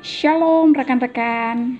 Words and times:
Shalom 0.00 0.72
rekan-rekan. 0.72 1.76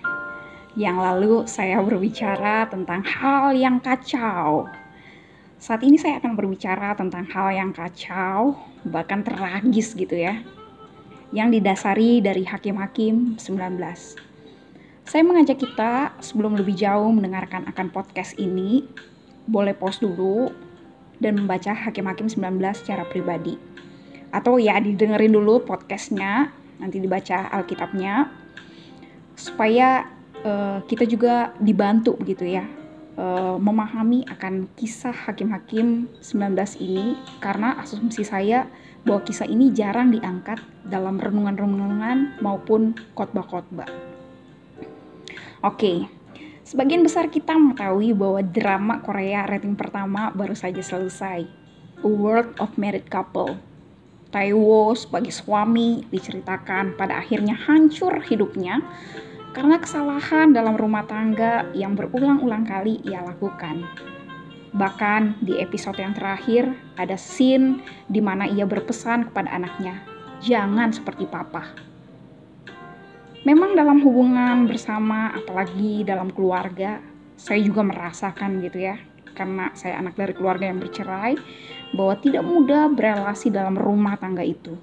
Yang 0.77 0.96
lalu 1.01 1.35
saya 1.48 1.80
berbicara 1.80 2.69
tentang 2.69 3.00
hal 3.00 3.56
yang 3.56 3.81
kacau. 3.81 4.69
Saat 5.57 5.80
ini 5.80 5.96
saya 5.96 6.21
akan 6.21 6.37
berbicara 6.37 6.93
tentang 7.01 7.25
hal 7.33 7.48
yang 7.48 7.72
kacau, 7.72 8.61
bahkan 8.85 9.25
tragis 9.25 9.96
gitu 9.96 10.21
ya. 10.21 10.37
Yang 11.33 11.64
didasari 11.64 12.21
dari 12.21 12.45
hakim-hakim 12.45 13.41
19. 13.41 13.80
Saya 15.09 15.23
mengajak 15.25 15.57
kita 15.57 16.12
sebelum 16.21 16.61
lebih 16.61 16.77
jauh 16.77 17.09
mendengarkan 17.09 17.73
akan 17.73 17.89
podcast 17.89 18.37
ini, 18.37 18.84
boleh 19.48 19.73
pause 19.73 20.05
dulu 20.05 20.52
dan 21.25 21.41
membaca 21.41 21.73
hakim-hakim 21.73 22.29
19 22.29 22.84
secara 22.84 23.09
pribadi. 23.09 23.57
Atau 24.29 24.61
ya 24.61 24.77
didengerin 24.77 25.32
dulu 25.32 25.64
podcastnya 25.64 26.59
nanti 26.81 26.99
dibaca 26.99 27.53
Alkitabnya 27.53 28.33
supaya 29.37 30.09
uh, 30.43 30.80
kita 30.88 31.05
juga 31.05 31.52
dibantu 31.61 32.16
begitu 32.16 32.48
ya 32.48 32.65
uh, 33.21 33.57
memahami 33.61 34.25
akan 34.29 34.69
kisah 34.77 35.12
hakim-hakim 35.12 36.09
19 36.21 36.57
ini 36.80 37.16
karena 37.41 37.77
asumsi 37.80 38.24
saya 38.24 38.69
bahwa 39.05 39.24
kisah 39.24 39.48
ini 39.48 39.73
jarang 39.73 40.12
diangkat 40.12 40.61
dalam 40.85 41.16
renungan-renungan 41.16 42.41
maupun 42.45 42.93
khotbah-khotbah. 43.16 43.88
Oke, 45.60 45.77
okay. 45.77 45.99
sebagian 46.65 47.05
besar 47.05 47.29
kita 47.33 47.57
mengetahui 47.57 48.12
bahwa 48.12 48.41
drama 48.45 49.01
Korea 49.01 49.49
rating 49.49 49.77
pertama 49.77 50.33
baru 50.33 50.52
saja 50.52 50.80
selesai, 50.85 51.49
A 52.01 52.09
World 52.09 52.57
of 52.60 52.77
Married 52.77 53.09
Couple 53.09 53.70
Taiwo 54.30 54.95
sebagai 54.95 55.34
suami 55.34 56.07
diceritakan 56.07 56.95
pada 56.95 57.19
akhirnya 57.19 57.59
hancur 57.59 58.23
hidupnya 58.23 58.79
karena 59.51 59.83
kesalahan 59.83 60.55
dalam 60.55 60.79
rumah 60.79 61.02
tangga 61.02 61.66
yang 61.74 61.99
berulang-ulang 61.99 62.63
kali 62.63 63.02
ia 63.02 63.27
lakukan. 63.27 63.82
Bahkan 64.70 65.42
di 65.42 65.58
episode 65.58 65.98
yang 65.98 66.14
terakhir 66.14 66.70
ada 66.94 67.19
scene 67.19 67.82
di 68.06 68.22
mana 68.22 68.46
ia 68.46 68.62
berpesan 68.62 69.27
kepada 69.27 69.50
anaknya, 69.50 69.98
"Jangan 70.38 70.94
seperti 70.94 71.26
papa." 71.26 71.74
Memang 73.42 73.74
dalam 73.74 73.98
hubungan 74.06 74.70
bersama 74.70 75.34
apalagi 75.34 76.06
dalam 76.06 76.30
keluarga, 76.30 77.02
saya 77.34 77.58
juga 77.66 77.82
merasakan 77.82 78.62
gitu 78.62 78.78
ya 78.84 79.00
karena 79.41 79.72
saya 79.72 79.96
anak 80.05 80.20
dari 80.20 80.36
keluarga 80.36 80.69
yang 80.69 80.77
bercerai, 80.77 81.41
bahwa 81.96 82.14
tidak 82.20 82.44
mudah 82.44 82.92
berelasi 82.92 83.48
dalam 83.48 83.72
rumah 83.72 84.20
tangga 84.20 84.44
itu. 84.44 84.77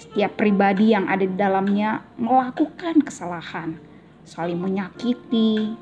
Setiap 0.00 0.40
pribadi 0.40 0.96
yang 0.96 1.04
ada 1.04 1.20
di 1.20 1.36
dalamnya 1.36 2.00
melakukan 2.16 3.04
kesalahan, 3.04 3.76
saling 4.24 4.56
menyakiti, 4.56 5.76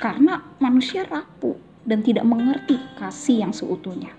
karena 0.00 0.40
manusia 0.56 1.04
rapuh 1.04 1.60
dan 1.84 2.00
tidak 2.00 2.24
mengerti 2.24 2.80
kasih 2.96 3.44
yang 3.44 3.52
seutuhnya. 3.52 4.16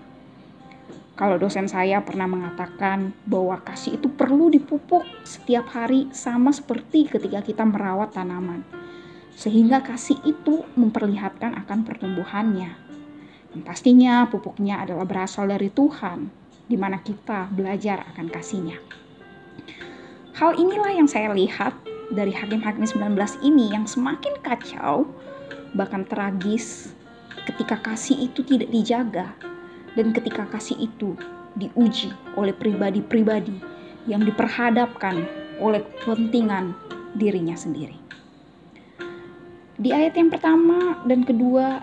Kalau 1.18 1.34
dosen 1.38 1.66
saya 1.66 2.02
pernah 2.02 2.30
mengatakan 2.30 3.14
bahwa 3.26 3.58
kasih 3.66 3.98
itu 3.98 4.10
perlu 4.10 4.50
dipupuk 4.50 5.02
setiap 5.26 5.70
hari 5.74 6.10
sama 6.14 6.54
seperti 6.54 7.10
ketika 7.10 7.42
kita 7.42 7.66
merawat 7.66 8.14
tanaman. 8.14 8.62
Sehingga 9.34 9.82
kasih 9.82 10.18
itu 10.22 10.62
memperlihatkan 10.78 11.58
akan 11.58 11.82
pertumbuhannya 11.82 12.83
pastinya 13.62 14.26
pupuknya 14.26 14.82
adalah 14.82 15.06
berasal 15.06 15.46
dari 15.46 15.70
Tuhan, 15.70 16.26
di 16.66 16.74
mana 16.74 16.98
kita 16.98 17.52
belajar 17.54 18.02
akan 18.10 18.26
kasihnya. 18.32 18.80
Hal 20.34 20.58
inilah 20.58 20.90
yang 20.90 21.06
saya 21.06 21.30
lihat 21.30 21.78
dari 22.10 22.34
Hakim-Hakim 22.34 22.82
19 22.82 23.14
ini 23.46 23.70
yang 23.70 23.86
semakin 23.86 24.34
kacau, 24.42 25.06
bahkan 25.78 26.02
tragis 26.02 26.90
ketika 27.46 27.78
kasih 27.78 28.26
itu 28.26 28.42
tidak 28.42 28.72
dijaga 28.74 29.30
dan 29.94 30.10
ketika 30.10 30.48
kasih 30.50 30.74
itu 30.80 31.14
diuji 31.54 32.10
oleh 32.34 32.50
pribadi-pribadi 32.50 33.54
yang 34.10 34.26
diperhadapkan 34.26 35.22
oleh 35.62 35.86
kepentingan 36.02 36.74
dirinya 37.14 37.54
sendiri. 37.54 37.94
Di 39.78 39.90
ayat 39.90 40.18
yang 40.18 40.30
pertama 40.30 41.02
dan 41.06 41.22
kedua 41.22 41.82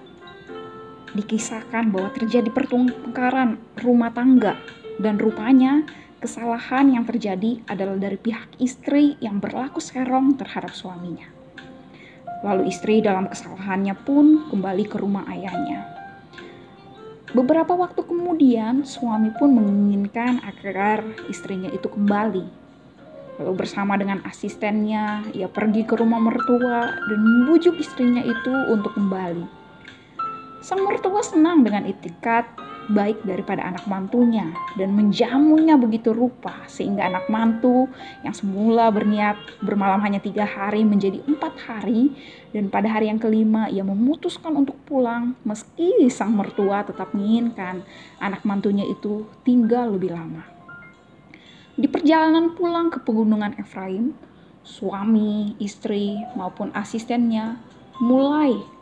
dikisahkan 1.12 1.92
bahwa 1.92 2.10
terjadi 2.16 2.48
pertengkaran 2.52 3.60
rumah 3.84 4.12
tangga 4.16 4.56
dan 5.00 5.20
rupanya 5.20 5.84
kesalahan 6.24 6.94
yang 6.94 7.04
terjadi 7.04 7.60
adalah 7.68 7.98
dari 7.98 8.16
pihak 8.16 8.62
istri 8.62 9.18
yang 9.20 9.42
berlaku 9.42 9.82
serong 9.82 10.38
terhadap 10.38 10.72
suaminya. 10.72 11.28
Lalu 12.42 12.74
istri 12.74 13.02
dalam 13.02 13.30
kesalahannya 13.30 13.94
pun 14.02 14.50
kembali 14.50 14.84
ke 14.90 14.98
rumah 14.98 15.26
ayahnya. 15.30 15.86
Beberapa 17.32 17.78
waktu 17.78 18.04
kemudian 18.04 18.84
suami 18.84 19.32
pun 19.32 19.56
menginginkan 19.56 20.44
agar 20.44 21.06
istrinya 21.32 21.72
itu 21.72 21.88
kembali. 21.88 22.44
Lalu 23.40 23.54
bersama 23.56 23.96
dengan 23.96 24.20
asistennya, 24.28 25.26
ia 25.32 25.48
pergi 25.48 25.88
ke 25.88 25.96
rumah 25.96 26.20
mertua 26.20 26.92
dan 26.92 27.20
membujuk 27.24 27.80
istrinya 27.80 28.22
itu 28.22 28.54
untuk 28.70 28.94
kembali 28.94 29.61
Sang 30.62 30.86
mertua 30.86 31.26
senang 31.26 31.66
dengan 31.66 31.90
itikat 31.90 32.46
baik 32.92 33.24
daripada 33.26 33.66
anak 33.66 33.86
mantunya 33.86 34.54
dan 34.78 34.94
menjamunya 34.94 35.74
begitu 35.74 36.14
rupa 36.14 36.66
sehingga 36.66 37.08
anak 37.08 37.30
mantu 37.34 37.90
yang 38.22 38.36
semula 38.36 38.90
berniat 38.94 39.38
bermalam 39.62 39.98
hanya 40.06 40.22
tiga 40.22 40.44
hari 40.44 40.86
menjadi 40.86 41.24
empat 41.26 41.54
hari 41.66 42.14
dan 42.52 42.68
pada 42.68 42.90
hari 42.90 43.10
yang 43.10 43.18
kelima 43.18 43.70
ia 43.74 43.82
memutuskan 43.82 44.54
untuk 44.54 44.78
pulang 44.86 45.34
meski 45.48 46.10
sang 46.14 46.38
mertua 46.38 46.86
tetap 46.86 47.16
menginginkan 47.16 47.82
anak 48.22 48.44
mantunya 48.44 48.86
itu 48.86 49.26
tinggal 49.42 49.98
lebih 49.98 50.14
lama. 50.14 50.46
Di 51.74 51.88
perjalanan 51.88 52.54
pulang 52.54 52.94
ke 52.94 53.02
pegunungan 53.02 53.58
Efraim, 53.58 54.14
suami, 54.62 55.58
istri, 55.58 56.20
maupun 56.38 56.70
asistennya 56.76 57.58
mulai 58.04 58.81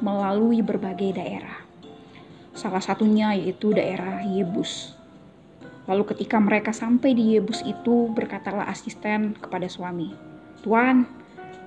melalui 0.00 0.64
berbagai 0.64 1.16
daerah. 1.16 1.64
Salah 2.56 2.82
satunya 2.82 3.32
yaitu 3.36 3.72
daerah 3.72 4.20
Yebus. 4.26 4.96
Lalu 5.88 6.12
ketika 6.12 6.36
mereka 6.36 6.74
sampai 6.74 7.16
di 7.16 7.36
Yebus 7.36 7.64
itu, 7.64 8.12
berkatalah 8.12 8.68
asisten 8.68 9.32
kepada 9.38 9.64
suami, 9.70 10.12
Tuan, 10.60 11.08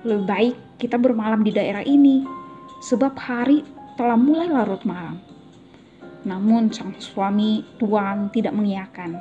lebih 0.06 0.26
baik 0.28 0.54
kita 0.78 1.00
bermalam 1.00 1.42
di 1.42 1.50
daerah 1.50 1.82
ini, 1.82 2.22
sebab 2.84 3.16
hari 3.18 3.66
telah 3.98 4.14
mulai 4.14 4.48
larut 4.48 4.80
malam. 4.86 5.18
Namun 6.24 6.72
sang 6.72 6.96
suami 6.96 7.66
Tuan 7.76 8.32
tidak 8.32 8.56
mengiyakan, 8.56 9.18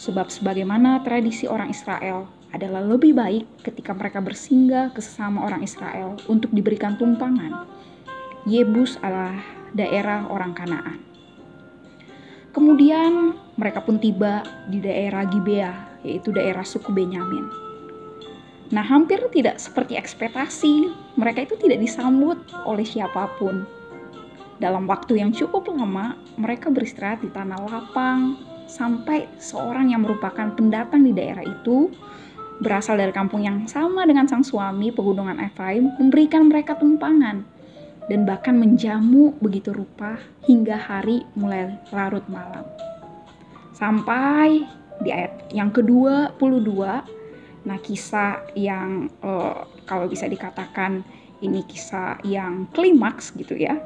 sebab 0.00 0.32
sebagaimana 0.32 1.04
tradisi 1.04 1.46
orang 1.46 1.70
Israel 1.70 2.26
adalah 2.50 2.82
lebih 2.82 3.14
baik 3.14 3.62
ketika 3.62 3.94
mereka 3.94 4.18
bersinggah 4.18 4.90
ke 4.90 4.98
sesama 4.98 5.46
orang 5.46 5.62
Israel 5.62 6.18
untuk 6.26 6.50
diberikan 6.50 6.98
tumpangan 6.98 7.79
Yebus 8.48 8.96
adalah 9.04 9.36
daerah 9.76 10.24
orang 10.32 10.56
Kanaan. 10.56 10.98
Kemudian 12.50 13.36
mereka 13.60 13.84
pun 13.84 14.00
tiba 14.00 14.40
di 14.66 14.80
daerah 14.80 15.28
Gibea, 15.28 16.00
yaitu 16.02 16.32
daerah 16.32 16.64
suku 16.64 16.88
Benyamin. 16.88 17.46
Nah, 18.70 18.86
hampir 18.86 19.20
tidak 19.34 19.60
seperti 19.60 19.98
ekspektasi, 20.00 20.88
mereka 21.20 21.44
itu 21.44 21.58
tidak 21.60 21.84
disambut 21.84 22.38
oleh 22.64 22.86
siapa 22.86 23.28
pun. 23.36 23.66
Dalam 24.56 24.88
waktu 24.88 25.20
yang 25.20 25.36
cukup 25.36 25.68
lama, 25.68 26.16
mereka 26.40 26.72
beristirahat 26.72 27.20
di 27.20 27.28
tanah 27.28 27.60
lapang 27.68 28.40
sampai 28.70 29.26
seorang 29.36 29.92
yang 29.92 30.00
merupakan 30.06 30.48
pendatang 30.54 31.02
di 31.02 31.12
daerah 31.12 31.42
itu 31.42 31.90
berasal 32.62 32.96
dari 32.96 33.10
kampung 33.10 33.44
yang 33.44 33.66
sama 33.66 34.06
dengan 34.06 34.28
sang 34.28 34.44
suami 34.44 34.94
pegunungan 34.94 35.40
Efraim 35.42 35.90
memberikan 35.96 36.46
mereka 36.46 36.76
tumpangan 36.76 37.59
dan 38.10 38.26
bahkan 38.26 38.58
menjamu 38.58 39.38
begitu 39.38 39.70
rupa 39.70 40.18
hingga 40.50 40.74
hari 40.74 41.22
mulai 41.38 41.78
larut 41.94 42.26
malam. 42.26 42.66
Sampai 43.70 44.66
di 45.00 45.14
ayat 45.14 45.54
yang 45.54 45.70
ke-22, 45.70 46.68
nah 47.64 47.78
kisah 47.78 48.42
yang 48.58 49.06
uh, 49.22 49.62
kalau 49.86 50.10
bisa 50.10 50.26
dikatakan 50.26 51.06
ini 51.40 51.62
kisah 51.64 52.18
yang 52.26 52.66
klimaks 52.74 53.30
gitu 53.38 53.54
ya. 53.54 53.78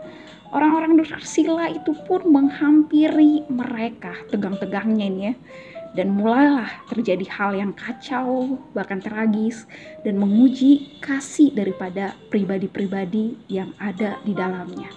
Orang-orang 0.56 0.96
Dursila 0.96 1.68
itu 1.68 1.92
pun 2.08 2.24
menghampiri 2.30 3.44
mereka 3.52 4.14
tegang-tegangnya 4.32 5.06
ini 5.06 5.22
ya 5.28 5.34
dan 5.94 6.10
mulailah 6.10 6.68
terjadi 6.90 7.22
hal 7.30 7.54
yang 7.54 7.70
kacau, 7.72 8.58
bahkan 8.74 8.98
tragis, 8.98 9.64
dan 10.02 10.18
menguji 10.18 10.98
kasih 10.98 11.54
daripada 11.54 12.18
pribadi-pribadi 12.28 13.38
yang 13.46 13.70
ada 13.78 14.18
di 14.26 14.34
dalamnya. 14.34 14.90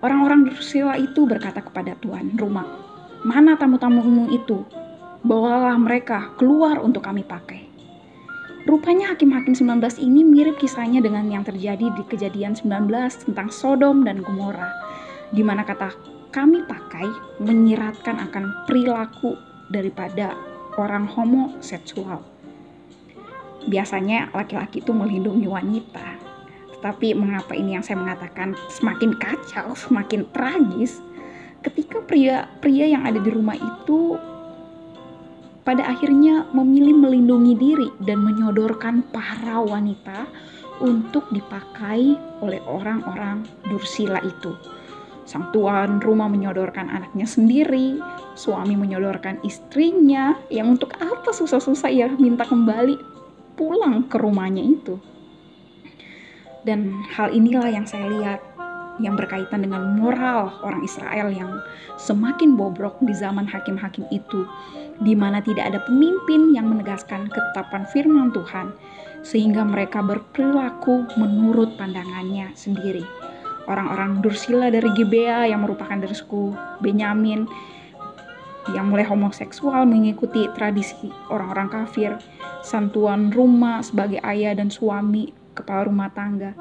Orang-orang 0.00 0.48
Drusila 0.48 0.96
itu 0.96 1.28
berkata 1.28 1.60
kepada 1.60 1.92
tuan 2.00 2.32
rumah, 2.40 2.64
"Mana 3.20 3.60
tamu-tamumu 3.60 4.32
itu? 4.32 4.64
Bawalah 5.20 5.76
mereka 5.76 6.32
keluar 6.40 6.80
untuk 6.80 7.04
kami 7.04 7.20
pakai." 7.20 7.68
Rupanya 8.64 9.12
Hakim-Hakim 9.12 9.52
19 9.52 10.00
ini 10.00 10.24
mirip 10.24 10.56
kisahnya 10.56 11.04
dengan 11.04 11.28
yang 11.28 11.44
terjadi 11.44 11.92
di 11.92 12.02
kejadian 12.08 12.56
19 12.56 13.12
tentang 13.28 13.52
Sodom 13.52 14.04
dan 14.08 14.24
Gomora, 14.24 14.72
di 15.36 15.44
mana 15.44 15.68
kata 15.68 15.92
kami 16.32 16.64
pakai 16.64 17.08
menyiratkan 17.42 18.20
akan 18.30 18.44
perilaku 18.64 19.49
daripada 19.70 20.34
orang 20.76 21.06
homoseksual. 21.06 22.20
Biasanya 23.70 24.34
laki-laki 24.34 24.82
itu 24.82 24.90
melindungi 24.90 25.46
wanita, 25.46 26.18
tetapi 26.78 27.12
mengapa 27.12 27.52
ini 27.54 27.78
yang 27.78 27.84
saya 27.84 28.00
mengatakan 28.00 28.58
semakin 28.72 29.14
kacau, 29.16 29.76
semakin 29.86 30.26
tragis 30.34 30.98
ketika 31.60 32.00
pria-pria 32.04 32.88
yang 32.88 33.04
ada 33.04 33.20
di 33.20 33.30
rumah 33.30 33.54
itu 33.54 34.16
pada 35.60 35.84
akhirnya 35.92 36.48
memilih 36.56 36.96
melindungi 36.96 37.54
diri 37.54 37.88
dan 38.00 38.24
menyodorkan 38.24 39.04
para 39.12 39.60
wanita 39.60 40.24
untuk 40.80 41.28
dipakai 41.28 42.16
oleh 42.40 42.60
orang-orang 42.64 43.44
Dursila 43.68 44.24
itu. 44.24 44.56
Sang 45.30 45.54
tuan 45.54 46.02
rumah 46.02 46.26
menyodorkan 46.26 46.90
anaknya 46.90 47.22
sendiri, 47.22 48.02
suami 48.34 48.74
menyodorkan 48.74 49.38
istrinya, 49.46 50.34
yang 50.50 50.74
untuk 50.74 50.90
apa 50.98 51.30
susah-susah 51.30 51.86
ya 51.86 52.10
minta 52.18 52.42
kembali 52.42 52.98
pulang 53.54 54.10
ke 54.10 54.18
rumahnya 54.18 54.58
itu. 54.66 54.98
Dan 56.66 57.06
hal 57.14 57.30
inilah 57.30 57.70
yang 57.70 57.86
saya 57.86 58.10
lihat 58.10 58.42
yang 58.98 59.14
berkaitan 59.14 59.62
dengan 59.62 59.94
moral 59.94 60.50
orang 60.66 60.82
Israel 60.82 61.30
yang 61.30 61.62
semakin 61.94 62.58
bobrok 62.58 62.98
di 62.98 63.14
zaman 63.14 63.46
hakim-hakim 63.46 64.10
itu, 64.10 64.50
di 64.98 65.14
mana 65.14 65.38
tidak 65.46 65.70
ada 65.70 65.78
pemimpin 65.86 66.50
yang 66.58 66.66
menegaskan 66.66 67.30
ketetapan 67.30 67.86
firman 67.94 68.34
Tuhan, 68.34 68.74
sehingga 69.22 69.62
mereka 69.62 70.02
berperilaku 70.02 71.06
menurut 71.14 71.78
pandangannya 71.78 72.50
sendiri. 72.58 73.06
Orang-orang 73.70 74.18
Dursila 74.18 74.66
dari 74.66 74.90
Gibea 74.98 75.46
yang 75.46 75.62
merupakan 75.62 75.94
dari 75.94 76.10
suku 76.10 76.50
Benyamin 76.82 77.46
yang 78.74 78.90
mulai 78.90 79.06
homoseksual 79.06 79.86
mengikuti 79.86 80.50
tradisi 80.52 81.08
orang-orang 81.30 81.70
kafir, 81.70 82.18
santuan 82.66 83.30
rumah 83.30 83.80
sebagai 83.80 84.18
ayah 84.26 84.52
dan 84.58 84.68
suami, 84.68 85.32
kepala 85.54 85.86
rumah 85.86 86.10
tangga, 86.10 86.52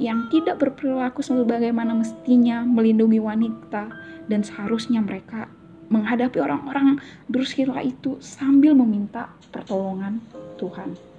yang 0.00 0.26
tidak 0.32 0.58
berperilaku 0.58 1.22
sebagaimana 1.22 1.94
mestinya 1.94 2.66
melindungi 2.66 3.22
wanita 3.22 3.92
dan 4.26 4.40
seharusnya 4.42 4.98
mereka 4.98 5.46
menghadapi 5.92 6.40
orang-orang 6.42 6.98
Dursila 7.30 7.84
itu 7.84 8.18
sambil 8.18 8.74
meminta 8.74 9.30
pertolongan 9.52 10.18
Tuhan. 10.58 11.13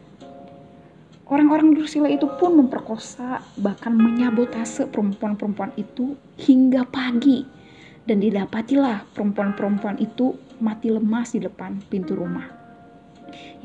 Orang-orang 1.26 1.74
Dursila 1.74 2.06
itu 2.06 2.30
pun 2.38 2.54
memperkosa 2.54 3.42
bahkan 3.58 3.98
menyabotase 3.98 4.86
perempuan-perempuan 4.94 5.74
itu 5.74 6.14
hingga 6.38 6.86
pagi 6.86 7.42
dan 8.06 8.22
didapatilah 8.22 9.10
perempuan-perempuan 9.18 9.98
itu 9.98 10.38
mati 10.62 10.94
lemas 10.94 11.34
di 11.34 11.42
depan 11.42 11.82
pintu 11.90 12.14
rumah. 12.14 12.46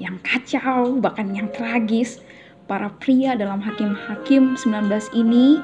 Yang 0.01 0.17
kacau 0.25 0.97
bahkan 1.05 1.37
yang 1.37 1.53
tragis 1.53 2.25
para 2.65 2.89
pria 2.97 3.37
dalam 3.37 3.61
Hakim-Hakim 3.61 4.57
19 4.57 5.21
ini 5.21 5.61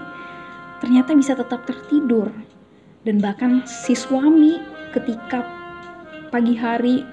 ternyata 0.85 1.17
bisa 1.17 1.33
tetap 1.33 1.65
tertidur. 1.65 2.29
Dan 3.09 3.25
bahkan 3.25 3.65
si 3.65 3.97
suami 3.97 4.61
ketika 4.93 5.49
pagi 6.29 6.53
hari 6.53 7.09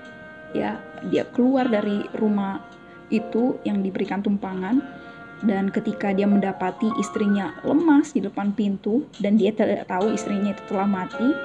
ya 0.52 0.76
dia 1.08 1.24
keluar 1.32 1.72
dari 1.72 2.04
rumah 2.20 2.60
itu 3.14 3.62
yang 3.62 3.86
diberikan 3.86 4.26
tumpangan 4.26 4.82
dan 5.44 5.68
ketika 5.70 6.16
dia 6.16 6.26
mendapati 6.26 6.88
istrinya 6.98 7.54
lemas 7.68 8.16
di 8.16 8.24
depan 8.24 8.56
pintu 8.56 9.06
dan 9.20 9.36
dia 9.36 9.52
tidak 9.52 9.86
tahu 9.92 10.16
istrinya 10.16 10.56
itu 10.56 10.64
telah 10.72 10.88
mati 10.88 11.36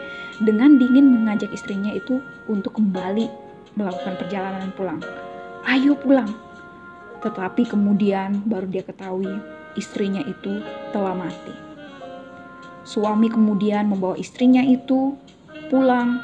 dengan 0.41 0.79
dingin 0.79 1.11
mengajak 1.19 1.51
istrinya 1.51 1.91
itu 1.91 2.23
untuk 2.47 2.79
kembali 2.79 3.27
melakukan 3.75 4.15
perjalanan 4.19 4.71
pulang. 4.79 5.03
Ayo 5.67 5.99
pulang, 5.99 6.31
tetapi 7.21 7.67
kemudian 7.67 8.43
baru 8.47 8.71
dia 8.71 8.87
ketahui 8.87 9.35
istrinya 9.75 10.23
itu 10.23 10.63
telah 10.95 11.13
mati. 11.13 11.55
Suami 12.87 13.29
kemudian 13.29 13.91
membawa 13.91 14.17
istrinya 14.17 14.65
itu 14.65 15.13
pulang, 15.69 16.23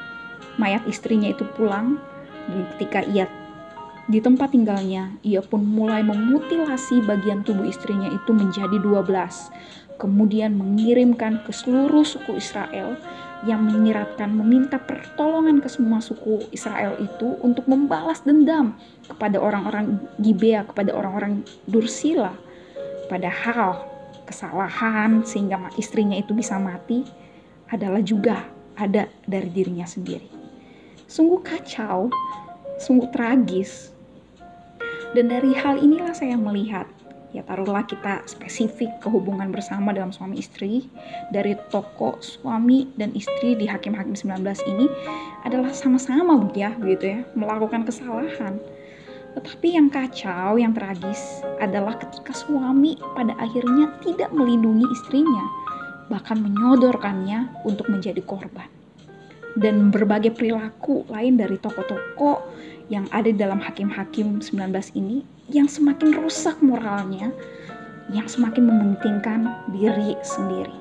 mayat 0.56 0.80
istrinya 0.88 1.28
itu 1.28 1.44
pulang, 1.58 2.00
dan 2.48 2.60
ketika 2.74 3.04
ia 3.04 3.28
di 4.04 4.20
tempat 4.20 4.52
tinggalnya, 4.52 5.16
ia 5.24 5.40
pun 5.40 5.64
mulai 5.64 6.04
memutilasi 6.04 7.00
bagian 7.08 7.40
tubuh 7.40 7.64
istrinya 7.64 8.12
itu 8.12 8.36
menjadi 8.36 8.76
12. 8.76 9.08
Kemudian 9.96 10.52
mengirimkan 10.58 11.40
ke 11.46 11.54
seluruh 11.54 12.04
suku 12.04 12.36
Israel 12.36 13.00
yang 13.48 13.64
menyiratkan 13.64 14.28
meminta 14.28 14.76
pertolongan 14.76 15.64
ke 15.64 15.68
semua 15.72 16.04
suku 16.04 16.44
Israel 16.52 17.00
itu 17.00 17.36
untuk 17.40 17.64
membalas 17.64 18.20
dendam 18.24 18.76
kepada 19.08 19.40
orang-orang 19.40 20.00
Gibea, 20.20 20.68
kepada 20.68 20.92
orang-orang 20.92 21.40
Dursila. 21.64 22.36
Padahal 23.08 23.88
kesalahan 24.28 25.24
sehingga 25.24 25.72
istrinya 25.80 26.16
itu 26.16 26.36
bisa 26.36 26.60
mati 26.60 27.04
adalah 27.72 28.04
juga 28.04 28.48
ada 28.76 29.08
dari 29.24 29.48
dirinya 29.48 29.88
sendiri. 29.88 30.28
Sungguh 31.08 31.40
kacau, 31.40 32.12
sungguh 32.80 33.08
tragis. 33.08 33.93
Dan 35.14 35.30
dari 35.30 35.54
hal 35.54 35.78
inilah 35.78 36.10
saya 36.10 36.34
melihat 36.34 36.90
ya 37.34 37.42
taruhlah 37.42 37.82
kita 37.86 38.22
spesifik 38.30 39.02
kehubungan 39.02 39.50
bersama 39.50 39.90
dalam 39.90 40.14
suami 40.14 40.38
istri 40.38 40.86
dari 41.34 41.58
toko 41.70 42.22
suami 42.22 42.86
dan 42.94 43.10
istri 43.10 43.58
di 43.58 43.66
hakim-hakim 43.66 44.14
19 44.14 44.38
ini 44.70 44.86
adalah 45.42 45.74
sama-sama 45.74 46.38
ya 46.54 46.70
begitu 46.78 47.18
ya 47.18 47.20
melakukan 47.34 47.82
kesalahan 47.82 48.54
tetapi 49.34 49.74
yang 49.74 49.90
kacau, 49.90 50.54
yang 50.62 50.70
tragis 50.70 51.42
adalah 51.58 51.98
ketika 51.98 52.30
suami 52.30 52.94
pada 53.18 53.34
akhirnya 53.42 53.90
tidak 54.06 54.30
melindungi 54.30 54.86
istrinya, 54.94 55.44
bahkan 56.06 56.38
menyodorkannya 56.38 57.50
untuk 57.66 57.90
menjadi 57.90 58.22
korban. 58.22 58.73
Dan 59.54 59.94
berbagai 59.94 60.34
perilaku 60.34 61.06
lain 61.06 61.38
dari 61.38 61.54
toko-toko 61.62 62.42
yang 62.90 63.06
ada 63.14 63.30
dalam 63.30 63.62
hakim-hakim 63.62 64.42
19 64.42 64.50
ini 64.98 65.22
yang 65.48 65.70
semakin 65.70 66.16
rusak 66.18 66.58
moralnya, 66.58 67.30
yang 68.10 68.26
semakin 68.26 68.66
mementingkan 68.66 69.46
diri 69.72 70.18
sendiri. 70.26 70.74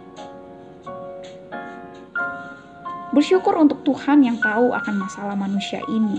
Bersyukur 3.13 3.53
untuk 3.62 3.86
Tuhan 3.86 4.25
yang 4.25 4.42
tahu 4.42 4.74
akan 4.74 4.96
masalah 4.98 5.38
manusia 5.38 5.86
ini, 5.86 6.18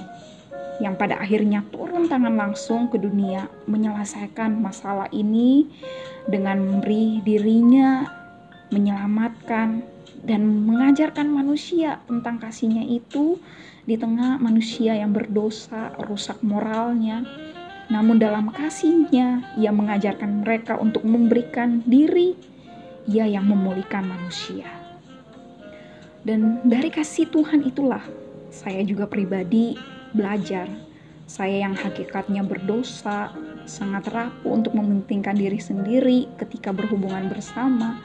yang 0.78 0.94
pada 0.94 1.18
akhirnya 1.18 1.66
turun 1.74 2.06
tangan 2.06 2.38
langsung 2.38 2.86
ke 2.86 3.02
dunia 3.02 3.50
menyelesaikan 3.66 4.62
masalah 4.62 5.10
ini 5.10 5.66
dengan 6.30 6.62
memberi 6.62 7.18
dirinya 7.22 8.06
menyelamatkan 8.72 9.82
dan 10.24 10.64
mengajarkan 10.64 11.28
manusia 11.28 12.00
tentang 12.08 12.40
kasihnya 12.40 12.84
itu 12.88 13.36
di 13.84 14.00
tengah 14.00 14.40
manusia 14.40 14.96
yang 14.96 15.12
berdosa, 15.12 15.92
rusak 16.08 16.40
moralnya. 16.40 17.22
Namun 17.92 18.16
dalam 18.16 18.48
kasihnya, 18.48 19.54
ia 19.60 19.68
mengajarkan 19.68 20.40
mereka 20.40 20.80
untuk 20.80 21.04
memberikan 21.04 21.84
diri, 21.84 22.32
ia 23.04 23.28
yang 23.28 23.44
memulihkan 23.44 24.08
manusia. 24.08 24.64
Dan 26.24 26.64
dari 26.64 26.88
kasih 26.88 27.28
Tuhan 27.28 27.68
itulah, 27.68 28.00
saya 28.48 28.80
juga 28.88 29.04
pribadi 29.04 29.76
belajar. 30.16 30.64
Saya 31.28 31.68
yang 31.68 31.76
hakikatnya 31.76 32.40
berdosa, 32.40 33.28
sangat 33.68 34.08
rapuh 34.08 34.56
untuk 34.56 34.72
mementingkan 34.72 35.36
diri 35.36 35.60
sendiri 35.60 36.32
ketika 36.40 36.72
berhubungan 36.72 37.28
bersama. 37.28 38.00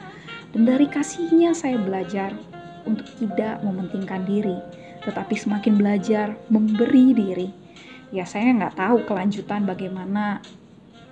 Dan 0.50 0.66
dari 0.66 0.90
kasihnya 0.90 1.54
saya 1.54 1.78
belajar 1.78 2.34
untuk 2.82 3.06
tidak 3.22 3.62
mementingkan 3.62 4.26
diri, 4.26 4.58
tetapi 5.06 5.38
semakin 5.38 5.78
belajar 5.78 6.34
memberi 6.50 7.14
diri. 7.14 7.48
Ya 8.10 8.26
saya 8.26 8.50
nggak 8.50 8.74
tahu 8.74 9.06
kelanjutan 9.06 9.62
bagaimana 9.62 10.42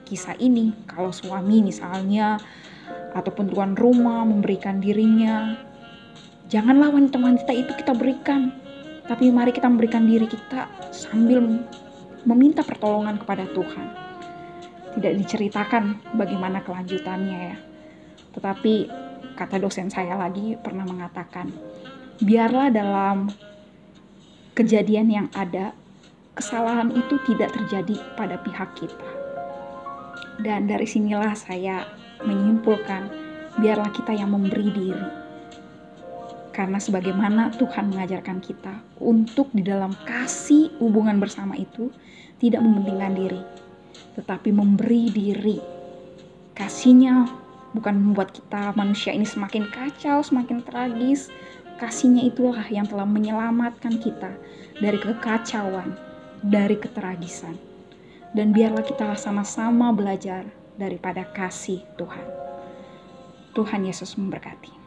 kisah 0.09 0.35
ini. 0.43 0.75
Kalau 0.91 1.15
suami 1.15 1.63
misalnya 1.63 2.43
ataupun 3.15 3.53
tuan 3.53 3.79
rumah 3.79 4.27
memberikan 4.27 4.83
dirinya, 4.83 5.55
janganlah 6.51 6.91
wanita-wanita 6.91 7.53
itu 7.55 7.73
kita 7.79 7.95
berikan, 7.95 8.51
tapi 9.07 9.31
mari 9.31 9.55
kita 9.55 9.71
memberikan 9.71 10.09
diri 10.09 10.27
kita 10.27 10.67
sambil 10.91 11.63
meminta 12.27 12.67
pertolongan 12.67 13.23
kepada 13.23 13.47
Tuhan. 13.55 13.87
Tidak 14.99 15.13
diceritakan 15.15 16.17
bagaimana 16.19 16.59
kelanjutannya 16.67 17.39
ya. 17.55 17.59
Tetapi 18.35 18.75
kata 19.39 19.63
dosen 19.63 19.87
saya 19.87 20.19
lagi 20.19 20.59
pernah 20.59 20.83
mengatakan, 20.83 21.55
biarlah 22.19 22.75
dalam 22.75 23.31
kejadian 24.59 25.07
yang 25.07 25.29
ada, 25.31 25.71
kesalahan 26.35 26.91
itu 26.91 27.15
tidak 27.31 27.55
terjadi 27.55 28.03
pada 28.19 28.43
pihak 28.43 28.75
kita. 28.75 29.11
Dan 30.43 30.67
dari 30.67 30.91
sinilah 30.91 31.39
saya 31.39 31.87
menyimpulkan, 32.27 33.07
biarlah 33.63 33.95
kita 33.95 34.11
yang 34.11 34.35
memberi 34.35 34.75
diri. 34.75 35.09
Karena 36.51 36.83
sebagaimana 36.83 37.55
Tuhan 37.55 37.95
mengajarkan 37.95 38.43
kita 38.43 38.75
untuk 38.99 39.55
di 39.55 39.63
dalam 39.63 39.95
kasih 40.03 40.75
hubungan 40.83 41.23
bersama 41.23 41.55
itu 41.55 41.95
tidak 42.43 42.67
mementingkan 42.67 43.15
diri, 43.15 43.43
tetapi 44.19 44.51
memberi 44.51 45.07
diri. 45.15 45.59
Kasihnya 46.59 47.47
bukan 47.77 47.95
membuat 47.97 48.33
kita 48.33 48.73
manusia 48.77 49.13
ini 49.13 49.27
semakin 49.27 49.69
kacau, 49.69 50.23
semakin 50.25 50.65
tragis. 50.65 51.29
Kasihnya 51.79 52.27
itulah 52.27 52.67
yang 52.71 52.91
telah 52.91 53.07
menyelamatkan 53.07 54.03
kita 54.03 54.35
dari 54.83 54.99
kekacauan, 54.99 55.95
dari 56.43 56.75
ketragisan. 56.75 57.55
Dan 58.35 58.51
biarlah 58.51 58.83
kita 58.83 59.15
sama-sama 59.15 59.95
belajar 59.95 60.47
daripada 60.75 61.27
kasih 61.31 61.83
Tuhan. 61.95 62.27
Tuhan 63.55 63.87
Yesus 63.87 64.15
memberkati. 64.15 64.78